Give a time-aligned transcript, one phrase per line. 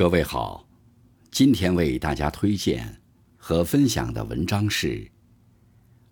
[0.00, 0.66] 各位好，
[1.30, 3.02] 今天为大家推荐
[3.36, 5.06] 和分享的文章是：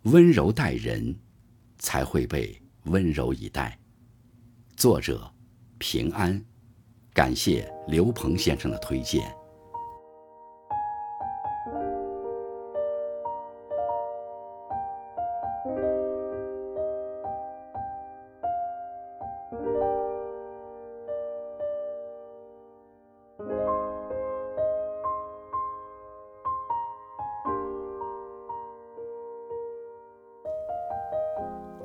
[0.03, 1.17] 温柔待人，
[1.79, 3.79] 才会被温柔以待。
[4.77, 5.33] 作者：
[5.79, 6.45] 平安，
[7.15, 9.35] 感谢刘鹏先生的推荐。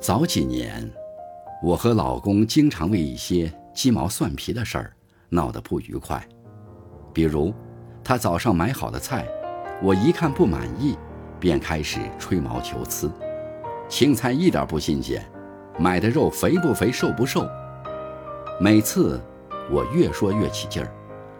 [0.04, 0.86] 早几年，
[1.62, 4.92] 我和老公经常为一些鸡毛蒜皮的事儿
[5.30, 6.22] 闹得不愉快。
[7.10, 7.54] 比如，
[8.04, 9.26] 他早上买好的菜，
[9.82, 10.94] 我一看不满意，
[11.40, 13.10] 便开始吹毛求疵。
[13.88, 15.24] 青菜一点不新鲜，
[15.78, 17.48] 买的肉肥不肥、瘦不瘦。
[18.60, 19.18] 每次
[19.70, 20.92] 我越说越起劲儿，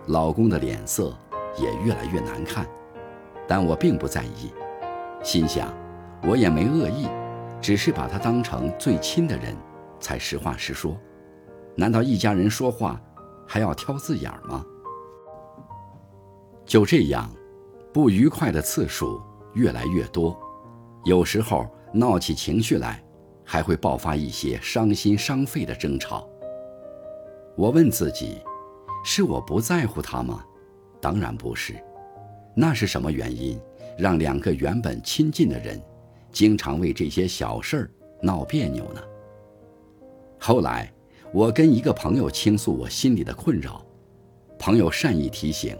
[0.07, 1.15] 老公的脸色
[1.59, 2.67] 也越来越难看。
[3.47, 4.51] 但我并不在意，
[5.23, 5.69] 心想
[6.23, 7.07] 我也没恶意。
[7.65, 9.57] 只是把他当成最亲的人，
[9.99, 11.01] 才实话实说。
[11.75, 13.01] 难道一家人说话
[13.49, 14.63] 还要挑字眼儿吗？
[16.67, 17.27] 就这样，
[17.91, 19.19] 不愉快的次数
[19.55, 20.39] 越来越多，
[21.07, 23.03] 有时候闹起情绪来，
[23.43, 26.29] 还会爆发一些伤心伤肺的争吵。
[27.57, 28.43] 我问自己：
[29.03, 30.45] 是我不在乎他吗？
[31.01, 31.75] 当然不是。
[32.55, 33.59] 那是什么原因
[33.97, 35.81] 让两个原本亲近的人？
[36.35, 37.91] 经常为这些小事儿
[38.21, 39.01] 闹别扭呢。
[40.39, 40.93] 后来，
[41.33, 43.87] 我跟一个朋友倾诉我心里的困扰，
[44.59, 45.79] 朋友善意提醒，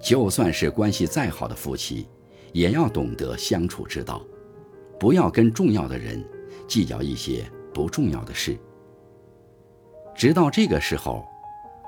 [0.00, 2.08] 就算是关系再好的夫妻，
[2.52, 4.20] 也要懂得相处之道，
[4.98, 6.22] 不要跟重要的人
[6.66, 8.58] 计较一些不重要的事。
[10.16, 11.24] 直到这个时候，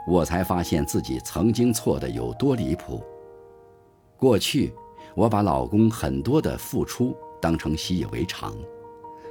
[0.07, 3.03] 我才发现自己曾经错的有多离谱。
[4.17, 4.73] 过去，
[5.17, 7.17] 我把老公很多的付出。
[7.43, 8.55] 当成习以为常，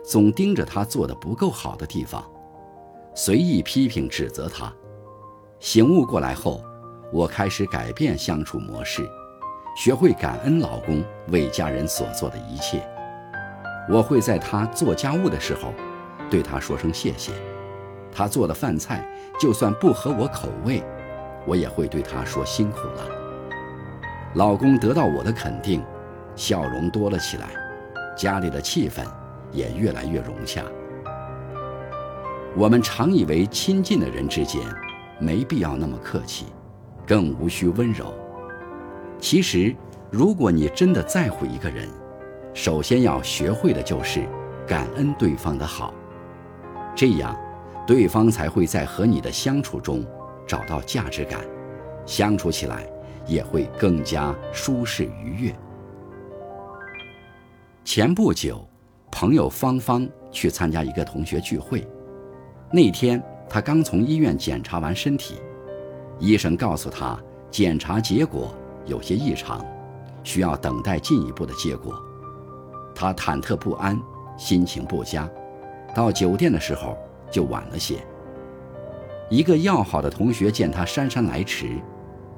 [0.04, 2.30] 总盯着他做的不够好的地方，
[3.16, 4.72] 随意批评指责他。
[5.62, 6.62] 醒悟过来后，
[7.14, 9.10] 我开始改变相处模式，
[9.78, 12.86] 学会感恩老公为家人所做的一切。
[13.90, 15.74] 我会在他做家务的时候，
[16.30, 17.32] 对他说声谢谢。
[18.12, 19.08] 他做的饭菜
[19.40, 20.84] 就算不合我口味，
[21.48, 23.08] 我也会对他说辛苦了。
[24.36, 25.82] 老公得到我的肯定，
[26.36, 27.50] 笑容多了起来。
[28.16, 29.04] 家里的气氛
[29.52, 30.64] 也越来越融洽。
[32.56, 34.62] 我们常以为亲近的人之间
[35.20, 36.48] 没必要那么客气，
[37.08, 38.14] 更无需温柔。
[39.20, 39.74] 其实，
[40.10, 41.88] 如果你真的在乎一个人，
[42.54, 44.28] 首先要学会的就是
[44.68, 45.94] 感恩对方的好，
[46.96, 47.34] 这样，
[47.88, 50.06] 对方才会在和你的相处中
[50.46, 51.40] 找到价值感，
[52.06, 52.86] 相处起来
[53.26, 55.56] 也会更加舒适愉悦。
[57.84, 58.66] 前不久，
[59.12, 61.86] 朋友芳芳去参加一个同学聚会。
[62.72, 65.42] 那天她刚从医院检查完身体，
[66.20, 67.20] 医生告诉她
[67.50, 68.56] 检查结果
[68.86, 69.66] 有些异常，
[70.24, 72.00] 需要等待进一步的结果。
[72.96, 74.00] 她忐忑不安，
[74.38, 75.30] 心情不佳，
[75.94, 76.96] 到酒店的时候
[77.32, 77.98] 就晚了些。
[79.30, 81.82] 一个要好的同学见她姗姗来迟，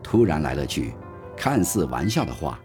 [0.01, 0.93] 突然来了句
[1.35, 2.59] 看似玩笑的话。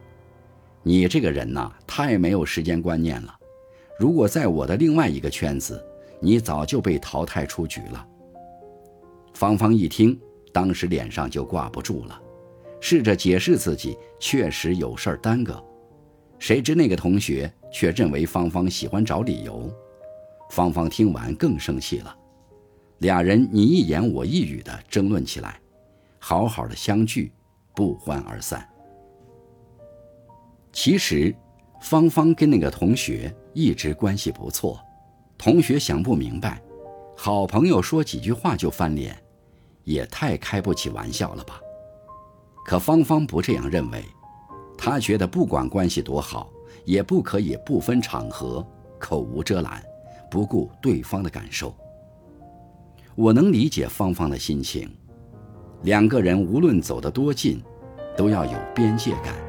[0.82, 3.34] 你这个人呐，太没有时间观念了。
[3.98, 5.84] 如果在我的另外一个圈子，
[6.20, 8.06] 你早就被淘汰出局了。
[9.34, 10.18] 芳芳一听，
[10.52, 12.20] 当时脸上就挂不住了，
[12.80, 15.62] 试着解释自己确实有事儿耽搁。
[16.38, 19.68] 谁知那个同学却认为芳芳喜欢找理由。
[20.50, 22.16] 芳芳听完更生气了，
[22.98, 25.60] 俩人你一言我一语的争论起来，
[26.18, 27.32] 好好的相聚，
[27.74, 28.66] 不欢而散。
[30.80, 31.34] 其实，
[31.80, 34.78] 芳芳跟那个同学一直关系不错。
[35.36, 36.62] 同学想不明白，
[37.16, 39.20] 好朋友说几句话就翻脸，
[39.82, 41.60] 也太开不起玩笑了吧？
[42.64, 44.04] 可芳芳不这样认为，
[44.76, 46.48] 她觉得不管关系多好，
[46.84, 48.64] 也不可以不分场合、
[49.00, 49.82] 口无遮拦，
[50.30, 51.74] 不顾对方的感受。
[53.16, 54.88] 我能理解芳芳的心情，
[55.82, 57.60] 两个人无论走得多近，
[58.16, 59.47] 都要有边界感。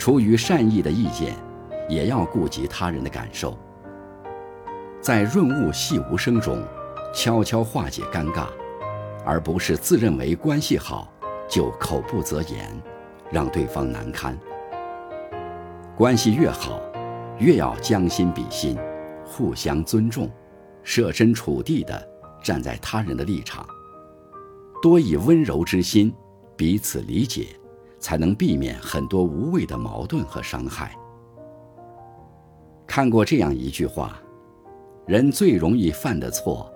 [0.00, 1.36] 出于善意的意见，
[1.86, 3.54] 也要顾及他人的感受，
[4.98, 6.64] 在润物细无声中，
[7.12, 8.46] 悄悄化解尴尬，
[9.26, 11.12] 而不是自认为关系好
[11.46, 12.66] 就口不择言，
[13.30, 14.34] 让对方难堪。
[15.98, 16.80] 关系越好，
[17.38, 18.78] 越要将心比心，
[19.22, 20.30] 互相尊重，
[20.82, 22.08] 设身处地的
[22.42, 23.66] 站在他人的立场，
[24.80, 26.10] 多以温柔之心
[26.56, 27.48] 彼此理解，
[28.00, 30.96] 才能避免很多无谓的矛盾和伤害。
[32.86, 34.20] 看过这样一句话：
[35.06, 36.68] 人最容易犯的错，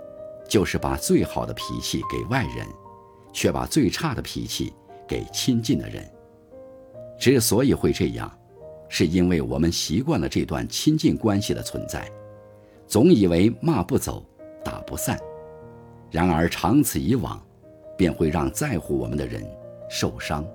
[0.49, 2.65] 就是把最好的脾气给外人，
[3.33, 4.73] 却把最差的脾气
[5.09, 6.09] 给亲近的人。
[7.19, 8.31] 之所以会这样，
[8.89, 12.09] 是因为我们习惯了这段亲近关系的存在，
[12.87, 14.25] 总以为骂不走，
[14.65, 15.19] 打不散。
[16.11, 17.45] 然而长此以往，
[17.97, 19.45] 便会让在乎我们的人
[19.89, 20.47] 受伤。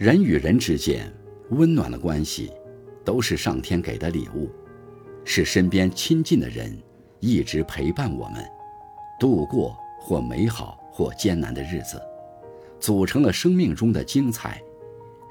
[0.00, 1.12] 人与人之间
[1.50, 2.50] 温暖的关系。
[3.02, 4.48] 都是上天给的礼物，
[5.24, 6.78] 是身边亲近的人
[7.18, 8.44] 一直陪伴我们，
[9.18, 12.00] 度过或美好或艰难的日子，
[12.78, 14.62] 组成了生命中的精彩，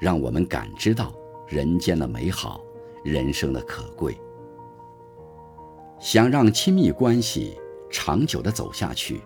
[0.00, 1.14] 让我们感知到
[1.46, 2.60] 人间的美好，
[3.04, 4.20] 人生的可贵。
[6.00, 7.56] 想让亲密关系
[7.88, 9.20] 长久的走下去，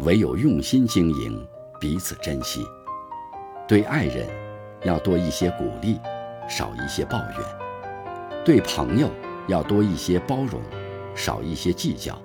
[0.00, 1.44] 唯有用心经营，
[1.80, 2.64] 彼此珍惜。
[3.66, 4.28] 对爱人，
[4.84, 6.00] 要多一些鼓励，
[6.48, 8.44] 少一些抱怨。
[8.44, 9.08] 对朋友
[9.46, 10.60] 要多一些包容，
[11.14, 12.20] 少一些计较，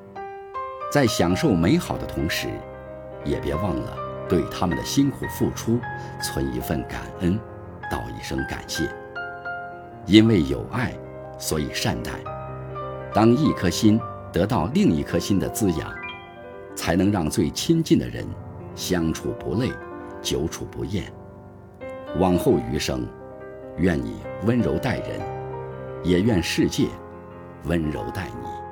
[0.92, 2.48] 在享受美好的同时，
[3.24, 5.80] 也别忘了对他们的辛苦付出
[6.22, 7.38] 存一份感恩，
[7.92, 8.90] 道一声感谢。
[10.06, 10.94] 因为有爱，
[11.38, 12.14] 所以善待。
[13.14, 14.00] 当一颗心
[14.32, 15.94] 得到另一颗心的滋养，
[16.76, 18.26] 才能让最亲近的人
[18.76, 19.72] 相处不累，
[20.22, 21.12] 久处不厌。
[22.16, 23.06] 往后余生，
[23.78, 25.38] 愿你温柔待人。
[26.04, 26.88] 也愿世界
[27.66, 28.67] 温柔待你。